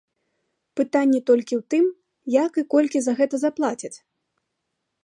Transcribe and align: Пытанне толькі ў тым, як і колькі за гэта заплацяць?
Пытанне 0.79 1.19
толькі 1.31 1.53
ў 1.59 1.75
тым, 1.75 1.85
як 2.43 2.51
і 2.63 2.65
колькі 2.77 2.99
за 3.09 3.17
гэта 3.21 3.35
заплацяць? 3.45 3.97